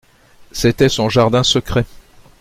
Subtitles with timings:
[0.51, 1.85] C’était son jardin secret.